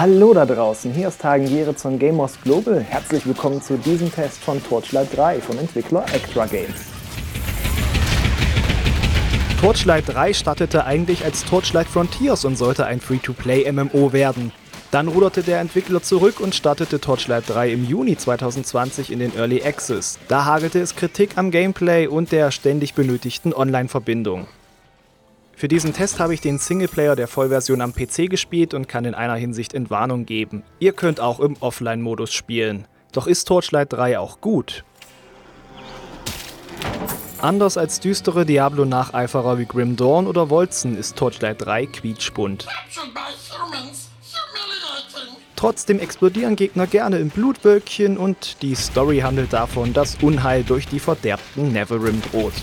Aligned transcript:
Hallo 0.00 0.32
da 0.32 0.46
draußen, 0.46 0.92
hier 0.92 1.08
ist 1.08 1.24
Hagen 1.24 1.48
Geritz 1.48 1.82
von 1.82 1.98
Gamers 1.98 2.40
Global. 2.44 2.80
Herzlich 2.80 3.26
willkommen 3.26 3.60
zu 3.60 3.76
diesem 3.76 4.12
Test 4.12 4.38
von 4.38 4.62
Torchlight 4.62 5.08
3 5.16 5.40
vom 5.40 5.58
Entwickler 5.58 6.04
Extra 6.14 6.46
Games. 6.46 6.86
Torchlight 9.60 10.04
3 10.06 10.34
startete 10.34 10.84
eigentlich 10.84 11.24
als 11.24 11.44
Torchlight 11.44 11.88
Frontiers 11.88 12.44
und 12.44 12.56
sollte 12.56 12.86
ein 12.86 13.00
Free-to-Play-MMO 13.00 14.12
werden. 14.12 14.52
Dann 14.92 15.08
ruderte 15.08 15.42
der 15.42 15.58
Entwickler 15.58 16.00
zurück 16.00 16.38
und 16.38 16.54
startete 16.54 17.00
Torchlight 17.00 17.48
3 17.48 17.72
im 17.72 17.84
Juni 17.84 18.16
2020 18.16 19.10
in 19.10 19.18
den 19.18 19.36
Early 19.36 19.64
Access. 19.64 20.20
Da 20.28 20.44
hagelte 20.44 20.78
es 20.78 20.94
Kritik 20.94 21.36
am 21.36 21.50
Gameplay 21.50 22.06
und 22.06 22.30
der 22.30 22.52
ständig 22.52 22.94
benötigten 22.94 23.52
Online-Verbindung. 23.52 24.46
Für 25.58 25.66
diesen 25.66 25.92
Test 25.92 26.20
habe 26.20 26.34
ich 26.34 26.40
den 26.40 26.58
Singleplayer 26.58 27.16
der 27.16 27.26
Vollversion 27.26 27.80
am 27.80 27.92
PC 27.92 28.30
gespielt 28.30 28.74
und 28.74 28.86
kann 28.86 29.04
in 29.04 29.14
einer 29.14 29.34
Hinsicht 29.34 29.74
Entwarnung 29.74 30.24
geben. 30.24 30.62
Ihr 30.78 30.92
könnt 30.92 31.18
auch 31.18 31.40
im 31.40 31.56
Offline-Modus 31.58 32.32
spielen. 32.32 32.86
Doch 33.10 33.26
ist 33.26 33.48
Torchlight 33.48 33.92
3 33.92 34.20
auch 34.20 34.40
gut? 34.40 34.84
Anders 37.38 37.76
als 37.76 37.98
düstere 37.98 38.46
Diablo-Nacheiferer 38.46 39.58
wie 39.58 39.64
Grim 39.66 39.96
Dawn 39.96 40.28
oder 40.28 40.48
Wolzen 40.48 40.96
ist 40.96 41.16
Torchlight 41.16 41.60
3 41.60 41.86
quietschbunt. 41.86 42.68
Trotzdem 45.56 45.98
explodieren 45.98 46.54
Gegner 46.54 46.86
gerne 46.86 47.18
in 47.18 47.30
Blutwölkchen 47.30 48.16
und 48.16 48.62
die 48.62 48.76
Story 48.76 49.18
handelt 49.18 49.52
davon, 49.52 49.92
dass 49.92 50.18
Unheil 50.22 50.62
durch 50.62 50.86
die 50.86 51.00
verderbten 51.00 51.72
Neverrim 51.72 52.22
droht. 52.30 52.54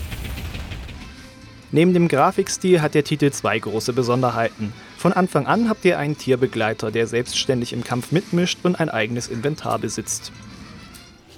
Neben 1.72 1.94
dem 1.94 2.08
Grafikstil 2.08 2.80
hat 2.80 2.94
der 2.94 3.04
Titel 3.04 3.30
zwei 3.32 3.58
große 3.58 3.92
Besonderheiten. 3.92 4.72
Von 4.96 5.12
Anfang 5.12 5.46
an 5.46 5.68
habt 5.68 5.84
ihr 5.84 5.98
einen 5.98 6.16
Tierbegleiter, 6.16 6.90
der 6.90 7.06
selbstständig 7.06 7.72
im 7.72 7.82
Kampf 7.82 8.12
mitmischt 8.12 8.60
und 8.62 8.78
ein 8.78 8.88
eigenes 8.88 9.28
Inventar 9.28 9.78
besitzt. 9.78 10.32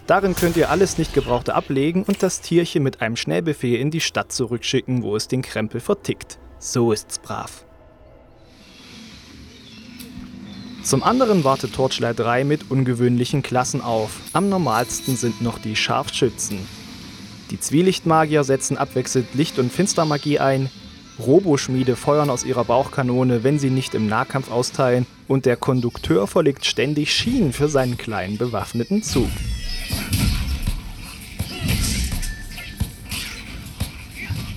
Darin 0.06 0.34
könnt 0.34 0.56
ihr 0.56 0.71
alles 0.71 0.97
nicht 0.97 1.12
Gebrauchte 1.12 1.55
ablegen 1.55 2.03
und 2.03 2.23
das 2.23 2.41
Tierchen 2.41 2.83
mit 2.83 3.03
einem 3.03 3.17
Schnellbefehl 3.17 3.79
in 3.79 3.91
die 3.91 4.01
Stadt 4.01 4.33
zurückschicken, 4.33 5.03
wo 5.03 5.17
es 5.17 5.29
den 5.29 5.43
Krempel 5.43 5.81
vertickt. 5.81 6.39
So 6.59 6.93
ist's 6.93 7.19
brav. 7.19 7.65
Zum 10.83 11.03
anderen 11.03 11.45
wartet 11.45 11.75
Torchlight 11.75 12.19
3 12.19 12.45
mit 12.45 12.71
ungewöhnlichen 12.71 13.43
Klassen 13.43 13.83
auf. 13.83 14.21
Am 14.33 14.49
normalsten 14.49 15.17
sind 15.17 15.43
noch 15.43 15.59
die 15.59 15.77
Scharfschützen. 15.77 16.67
Die 17.51 17.59
Zwielichtmagier 17.59 18.45
setzen 18.45 18.77
abwechselnd 18.77 19.35
Licht- 19.35 19.59
und 19.59 19.73
Finstermagie 19.73 20.39
ein, 20.39 20.71
Roboschmiede 21.19 21.97
feuern 21.97 22.31
aus 22.31 22.45
ihrer 22.45 22.65
Bauchkanone, 22.65 23.43
wenn 23.43 23.59
sie 23.59 23.71
nicht 23.71 23.95
im 23.95 24.07
Nahkampf 24.07 24.51
austeilen, 24.51 25.07
und 25.27 25.47
der 25.47 25.57
Kondukteur 25.57 26.27
verlegt 26.27 26.65
ständig 26.65 27.13
Schienen 27.13 27.53
für 27.53 27.69
seinen 27.69 27.97
kleinen 27.97 28.39
bewaffneten 28.39 29.03
Zug. 29.03 29.29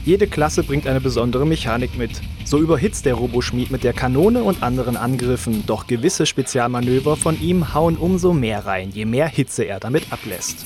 Jede 0.04 0.28
Klasse 0.28 0.64
bringt 0.64 0.88
eine 0.88 1.00
besondere 1.00 1.46
Mechanik 1.46 1.98
mit. 1.98 2.12
So 2.44 2.58
überhitzt 2.58 3.06
der 3.06 3.14
Roboschmied 3.14 3.72
mit 3.72 3.84
der 3.84 3.94
Kanone 3.94 4.44
und 4.44 4.64
anderen 4.64 4.98
Angriffen, 4.98 5.64
doch 5.66 5.88
gewisse 5.88 6.26
Spezialmanöver 6.26 7.16
von 7.16 7.40
ihm 7.40 7.74
hauen 7.74 7.96
umso 7.96 8.34
mehr 8.34 8.66
rein, 8.66 8.90
je 8.92 9.06
mehr 9.06 9.28
Hitze 9.28 9.64
er 9.64 9.80
damit 9.80 10.12
ablässt. 10.12 10.66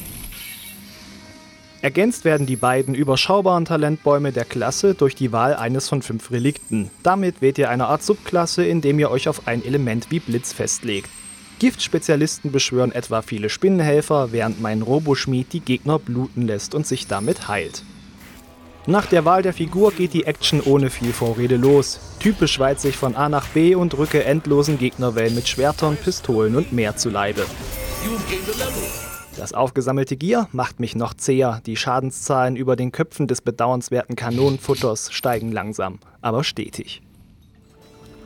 Ergänzt 1.85 2.25
werden 2.25 2.47
die 2.47 2.55
beiden 2.55 2.95
überschaubaren 2.95 3.65
Talentbäume 3.65 4.31
der 4.31 4.43
Klasse 4.43 4.95
durch 4.95 5.13
die 5.13 5.31
Wahl 5.31 5.55
eines 5.55 5.87
von 5.87 6.01
fünf 6.01 6.31
Relikten. 6.31 6.89
Damit 7.03 7.43
wählt 7.43 7.59
ihr 7.59 7.69
eine 7.69 7.85
Art 7.85 8.01
Subklasse, 8.01 8.65
indem 8.65 8.97
ihr 8.97 9.11
euch 9.11 9.29
auf 9.29 9.47
ein 9.47 9.63
Element 9.63 10.07
wie 10.09 10.19
Blitz 10.19 10.51
festlegt. 10.51 11.11
Giftspezialisten 11.59 12.51
beschwören 12.51 12.91
etwa 12.91 13.21
viele 13.21 13.49
Spinnenhelfer, 13.49 14.31
während 14.31 14.59
mein 14.59 14.81
Roboschmied 14.81 15.53
die 15.53 15.59
Gegner 15.59 15.99
bluten 15.99 16.41
lässt 16.41 16.73
und 16.73 16.87
sich 16.87 17.05
damit 17.05 17.49
heilt. 17.49 17.83
Nach 18.87 19.05
der 19.05 19.23
Wahl 19.25 19.43
der 19.43 19.53
Figur 19.53 19.91
geht 19.91 20.15
die 20.15 20.23
Action 20.23 20.61
ohne 20.61 20.89
viel 20.89 21.13
Vorrede 21.13 21.57
los. 21.57 21.99
Typisch 22.19 22.57
weiz 22.57 22.83
ich 22.85 22.97
von 22.97 23.15
A 23.15 23.29
nach 23.29 23.45
B 23.49 23.75
und 23.75 23.95
rücke 23.95 24.23
endlosen 24.23 24.79
Gegnerwellen 24.79 25.35
mit 25.35 25.47
Schwertern, 25.47 25.97
Pistolen 25.97 26.55
und 26.55 26.73
mehr 26.73 26.97
zu 26.97 27.11
Leibe. 27.11 27.45
Das 29.37 29.53
aufgesammelte 29.53 30.15
Gier 30.15 30.47
macht 30.53 30.79
mich 30.79 30.95
noch 30.95 31.13
zäher. 31.13 31.61
Die 31.65 31.75
Schadenszahlen 31.75 32.55
über 32.55 32.75
den 32.75 32.91
Köpfen 32.91 33.27
des 33.27 33.41
bedauernswerten 33.41 34.15
Kanonenfutters 34.15 35.11
steigen 35.11 35.51
langsam, 35.51 35.99
aber 36.21 36.43
stetig. 36.43 37.01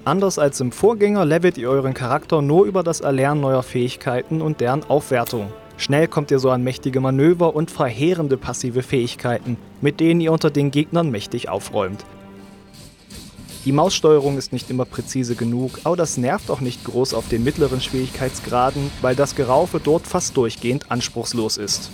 Anders 0.05 0.39
als 0.39 0.59
im 0.61 0.71
Vorgänger 0.71 1.25
levelt 1.25 1.57
ihr 1.57 1.69
euren 1.69 1.93
Charakter 1.93 2.41
nur 2.41 2.65
über 2.65 2.83
das 2.83 3.01
Erlernen 3.01 3.41
neuer 3.41 3.63
Fähigkeiten 3.63 4.41
und 4.41 4.61
deren 4.61 4.83
Aufwertung. 4.83 5.51
Schnell 5.77 6.07
kommt 6.07 6.29
ihr 6.29 6.39
so 6.39 6.51
an 6.51 6.63
mächtige 6.63 6.99
Manöver 6.99 7.55
und 7.55 7.71
verheerende 7.71 8.37
passive 8.37 8.83
Fähigkeiten, 8.83 9.57
mit 9.81 9.99
denen 9.99 10.21
ihr 10.21 10.31
unter 10.31 10.51
den 10.51 10.71
Gegnern 10.71 11.09
mächtig 11.09 11.49
aufräumt. 11.49 12.05
Die 13.69 13.75
Maussteuerung 13.75 14.39
ist 14.39 14.51
nicht 14.51 14.71
immer 14.71 14.83
präzise 14.83 15.35
genug, 15.35 15.81
aber 15.83 15.95
das 15.95 16.17
nervt 16.17 16.49
auch 16.49 16.59
nicht 16.59 16.83
groß 16.85 17.13
auf 17.13 17.29
den 17.29 17.43
mittleren 17.43 17.79
Schwierigkeitsgraden, 17.81 18.89
weil 19.01 19.15
das 19.15 19.35
Geraufe 19.35 19.79
dort 19.79 20.07
fast 20.07 20.35
durchgehend 20.35 20.89
anspruchslos 20.89 21.57
ist. 21.57 21.91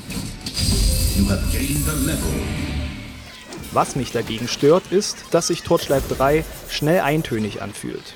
Was 3.73 3.97
mich 3.97 4.13
dagegen 4.13 4.47
stört, 4.47 4.89
ist, 4.89 5.17
dass 5.31 5.47
sich 5.47 5.63
Torchlight 5.63 6.03
3 6.17 6.45
schnell 6.69 7.01
eintönig 7.01 7.61
anfühlt. 7.61 8.13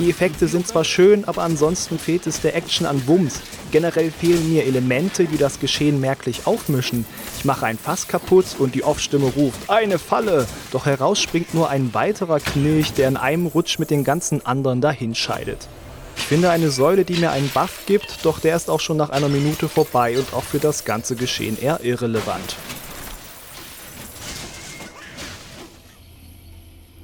Die 0.00 0.10
Effekte 0.10 0.48
sind 0.48 0.66
zwar 0.66 0.82
schön, 0.82 1.26
aber 1.26 1.44
ansonsten 1.44 2.00
fehlt 2.00 2.26
es 2.26 2.40
der 2.40 2.56
Action 2.56 2.86
an 2.88 3.06
Wumms. 3.06 3.40
Generell 3.76 4.10
fehlen 4.10 4.50
mir 4.50 4.64
Elemente, 4.64 5.26
die 5.26 5.36
das 5.36 5.60
Geschehen 5.60 6.00
merklich 6.00 6.46
aufmischen. 6.46 7.04
Ich 7.36 7.44
mache 7.44 7.66
ein 7.66 7.76
Fass 7.76 8.08
kaputt 8.08 8.46
und 8.58 8.74
die 8.74 8.82
Off-Stimme 8.82 9.26
ruft, 9.36 9.68
eine 9.68 9.98
Falle! 9.98 10.46
Doch 10.72 10.86
heraus 10.86 11.20
springt 11.20 11.52
nur 11.52 11.68
ein 11.68 11.92
weiterer 11.92 12.40
Knilch, 12.40 12.94
der 12.94 13.08
in 13.08 13.18
einem 13.18 13.44
Rutsch 13.44 13.78
mit 13.78 13.90
den 13.90 14.02
ganzen 14.02 14.46
anderen 14.46 14.80
dahinscheidet. 14.80 15.68
Ich 16.16 16.22
finde 16.22 16.48
eine 16.48 16.70
Säule, 16.70 17.04
die 17.04 17.18
mir 17.18 17.32
einen 17.32 17.50
Buff 17.50 17.80
gibt, 17.84 18.24
doch 18.24 18.38
der 18.38 18.56
ist 18.56 18.70
auch 18.70 18.80
schon 18.80 18.96
nach 18.96 19.10
einer 19.10 19.28
Minute 19.28 19.68
vorbei 19.68 20.16
und 20.16 20.32
auch 20.32 20.44
für 20.44 20.58
das 20.58 20.86
ganze 20.86 21.14
Geschehen 21.14 21.60
eher 21.60 21.80
irrelevant. 21.84 22.56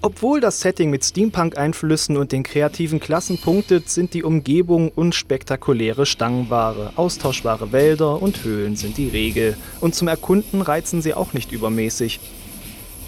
Obwohl 0.04 0.40
das 0.40 0.60
Setting 0.60 0.90
mit 0.90 1.04
Steampunk-Einflüssen 1.04 2.16
und 2.16 2.32
den 2.32 2.42
kreativen 2.42 2.98
Klassen 2.98 3.38
punktet, 3.38 3.88
sind 3.88 4.14
die 4.14 4.24
Umgebung 4.24 4.88
unspektakuläre 4.88 6.06
Stangenware. 6.06 6.92
Austauschbare 6.96 7.70
Wälder 7.70 8.20
und 8.20 8.42
Höhlen 8.42 8.74
sind 8.74 8.98
die 8.98 9.08
Regel. 9.08 9.56
Und 9.80 9.94
zum 9.94 10.08
Erkunden 10.08 10.60
reizen 10.60 11.02
sie 11.02 11.14
auch 11.14 11.34
nicht 11.34 11.52
übermäßig. 11.52 12.18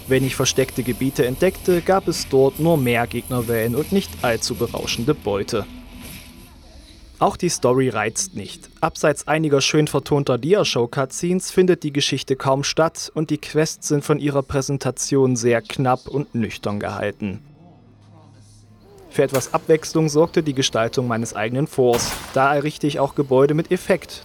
Wenn 0.07 0.25
ich 0.25 0.37
versteckte 0.37 0.83
Gebiete 0.83 1.25
entdeckte, 1.25 1.81
gab 1.81 2.07
es 2.07 2.29
dort 2.29 2.61
nur 2.61 2.77
mehr 2.77 3.07
Gegnerwellen 3.07 3.75
und 3.75 3.91
nicht 3.91 4.11
allzu 4.21 4.55
berauschende 4.55 5.13
Beute. 5.13 5.65
Auch 7.17 7.37
die 7.37 7.49
Story 7.49 7.89
reizt 7.89 8.35
nicht. 8.35 8.69
Abseits 8.81 9.27
einiger 9.27 9.61
schön 9.61 9.87
vertonter 9.87 10.37
Dia-Show-Cutscenes 10.37 11.49
findet 11.49 11.83
die 11.83 11.93
Geschichte 11.93 12.35
kaum 12.35 12.65
statt 12.65 13.09
und 13.13 13.29
die 13.29 13.37
Quests 13.37 13.87
sind 13.87 14.03
von 14.03 14.19
ihrer 14.19 14.43
Präsentation 14.43 15.37
sehr 15.37 15.61
knapp 15.61 16.07
und 16.07 16.35
nüchtern 16.35 16.79
gehalten. 16.79 17.39
Für 19.09 19.23
etwas 19.23 19.53
Abwechslung 19.53 20.09
sorgte 20.09 20.43
die 20.43 20.53
Gestaltung 20.53 21.07
meines 21.07 21.33
eigenen 21.33 21.67
Forts. 21.67 22.11
Da 22.33 22.53
errichte 22.53 22.85
ich 22.85 22.99
auch 22.99 23.15
Gebäude 23.15 23.53
mit 23.53 23.71
Effekt. 23.71 24.21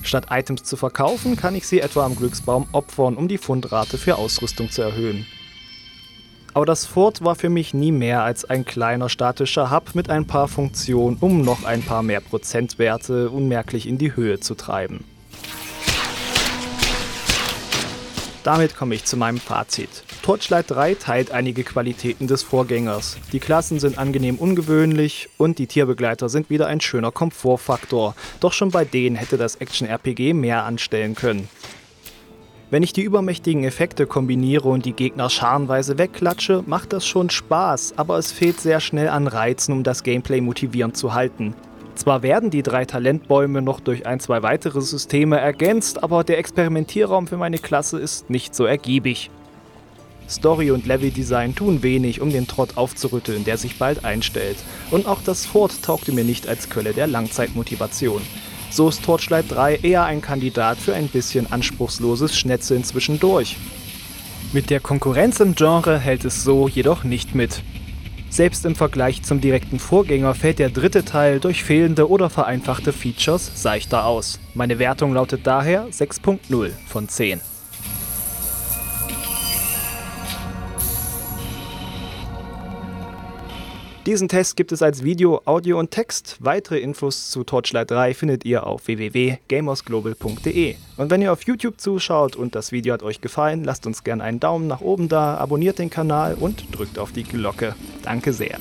Statt 0.00 0.28
Items 0.30 0.64
zu 0.64 0.78
verkaufen, 0.78 1.36
kann 1.36 1.54
ich 1.54 1.66
sie 1.66 1.80
etwa 1.80 2.06
am 2.06 2.16
Glücksbaum 2.16 2.66
opfern, 2.72 3.18
um 3.18 3.28
die 3.28 3.36
Fundrate 3.36 3.98
für 3.98 4.16
Ausrüstung 4.16 4.70
zu 4.70 4.80
erhöhen. 4.80 5.26
Aber 6.58 6.66
das 6.66 6.86
Fort 6.86 7.22
war 7.22 7.36
für 7.36 7.50
mich 7.50 7.72
nie 7.72 7.92
mehr 7.92 8.24
als 8.24 8.44
ein 8.44 8.64
kleiner 8.64 9.08
statischer 9.08 9.70
Hub 9.70 9.94
mit 9.94 10.10
ein 10.10 10.26
paar 10.26 10.48
Funktionen, 10.48 11.16
um 11.20 11.42
noch 11.42 11.62
ein 11.62 11.82
paar 11.82 12.02
mehr 12.02 12.18
Prozentwerte 12.18 13.30
unmerklich 13.30 13.86
in 13.86 13.96
die 13.96 14.16
Höhe 14.16 14.40
zu 14.40 14.56
treiben. 14.56 15.04
Damit 18.42 18.74
komme 18.76 18.96
ich 18.96 19.04
zu 19.04 19.16
meinem 19.16 19.38
Fazit. 19.38 20.02
Torchlight 20.22 20.68
3 20.72 20.94
teilt 20.96 21.30
einige 21.30 21.62
Qualitäten 21.62 22.26
des 22.26 22.42
Vorgängers. 22.42 23.18
Die 23.32 23.38
Klassen 23.38 23.78
sind 23.78 23.96
angenehm 23.96 24.34
ungewöhnlich 24.34 25.28
und 25.38 25.60
die 25.60 25.68
Tierbegleiter 25.68 26.28
sind 26.28 26.50
wieder 26.50 26.66
ein 26.66 26.80
schöner 26.80 27.12
Komfortfaktor. 27.12 28.16
Doch 28.40 28.52
schon 28.52 28.72
bei 28.72 28.84
denen 28.84 29.14
hätte 29.14 29.36
das 29.36 29.54
Action-RPG 29.54 30.34
mehr 30.34 30.64
anstellen 30.64 31.14
können. 31.14 31.48
Wenn 32.70 32.82
ich 32.82 32.92
die 32.92 33.02
übermächtigen 33.02 33.64
Effekte 33.64 34.06
kombiniere 34.06 34.68
und 34.68 34.84
die 34.84 34.92
Gegner 34.92 35.30
scharenweise 35.30 35.96
wegklatsche, 35.96 36.62
macht 36.66 36.92
das 36.92 37.06
schon 37.06 37.30
Spaß, 37.30 37.94
aber 37.96 38.18
es 38.18 38.30
fehlt 38.30 38.60
sehr 38.60 38.80
schnell 38.80 39.08
an 39.08 39.26
Reizen, 39.26 39.72
um 39.72 39.82
das 39.82 40.02
Gameplay 40.02 40.42
motivierend 40.42 40.94
zu 40.94 41.14
halten. 41.14 41.54
Zwar 41.94 42.22
werden 42.22 42.50
die 42.50 42.62
drei 42.62 42.84
Talentbäume 42.84 43.62
noch 43.62 43.80
durch 43.80 44.06
ein, 44.06 44.20
zwei 44.20 44.42
weitere 44.42 44.82
Systeme 44.82 45.38
ergänzt, 45.38 46.02
aber 46.02 46.24
der 46.24 46.36
Experimentierraum 46.36 47.26
für 47.26 47.38
meine 47.38 47.58
Klasse 47.58 47.98
ist 47.98 48.28
nicht 48.28 48.54
so 48.54 48.66
ergiebig. 48.66 49.30
Story 50.28 50.70
und 50.70 50.84
Leveldesign 50.84 51.54
tun 51.54 51.82
wenig, 51.82 52.20
um 52.20 52.30
den 52.30 52.46
Trott 52.46 52.76
aufzurütteln, 52.76 53.44
der 53.44 53.56
sich 53.56 53.78
bald 53.78 54.04
einstellt. 54.04 54.58
Und 54.90 55.06
auch 55.06 55.22
das 55.24 55.46
Fort 55.46 55.82
taugte 55.82 56.12
mir 56.12 56.24
nicht 56.24 56.46
als 56.46 56.68
Quelle 56.68 56.92
der 56.92 57.06
Langzeitmotivation. 57.06 58.20
So 58.78 58.90
ist 58.90 59.04
Torchlight 59.04 59.46
3 59.48 59.80
eher 59.82 60.04
ein 60.04 60.20
Kandidat 60.20 60.78
für 60.78 60.94
ein 60.94 61.08
bisschen 61.08 61.50
anspruchsloses 61.50 62.38
Schnetzeln 62.38 62.84
zwischendurch. 62.84 63.56
Mit 64.52 64.70
der 64.70 64.78
Konkurrenz 64.78 65.40
im 65.40 65.56
Genre 65.56 65.98
hält 65.98 66.24
es 66.24 66.44
so 66.44 66.68
jedoch 66.68 67.02
nicht 67.02 67.34
mit. 67.34 67.64
Selbst 68.30 68.64
im 68.64 68.76
Vergleich 68.76 69.24
zum 69.24 69.40
direkten 69.40 69.80
Vorgänger 69.80 70.32
fällt 70.36 70.60
der 70.60 70.70
dritte 70.70 71.04
Teil 71.04 71.40
durch 71.40 71.64
fehlende 71.64 72.08
oder 72.08 72.30
vereinfachte 72.30 72.92
Features 72.92 73.50
seichter 73.60 74.06
aus. 74.06 74.38
Meine 74.54 74.78
Wertung 74.78 75.12
lautet 75.12 75.44
daher 75.44 75.88
6.0 75.88 76.70
von 76.86 77.08
10. 77.08 77.40
Diesen 84.08 84.26
Test 84.26 84.56
gibt 84.56 84.72
es 84.72 84.80
als 84.80 85.04
Video, 85.04 85.42
Audio 85.44 85.78
und 85.78 85.90
Text. 85.90 86.38
Weitere 86.40 86.78
Infos 86.78 87.28
zu 87.28 87.44
Torchlight 87.44 87.90
3 87.90 88.14
findet 88.14 88.42
ihr 88.46 88.66
auf 88.66 88.86
www.gamersglobal.de. 88.86 90.76
Und 90.96 91.10
wenn 91.10 91.20
ihr 91.20 91.30
auf 91.30 91.42
YouTube 91.42 91.78
zuschaut 91.78 92.34
und 92.34 92.54
das 92.54 92.72
Video 92.72 92.94
hat 92.94 93.02
euch 93.02 93.20
gefallen, 93.20 93.64
lasst 93.64 93.86
uns 93.86 94.04
gerne 94.04 94.24
einen 94.24 94.40
Daumen 94.40 94.66
nach 94.66 94.80
oben 94.80 95.10
da, 95.10 95.36
abonniert 95.36 95.78
den 95.78 95.90
Kanal 95.90 96.36
und 96.40 96.74
drückt 96.74 96.98
auf 96.98 97.12
die 97.12 97.22
Glocke. 97.22 97.74
Danke 98.02 98.32
sehr. 98.32 98.58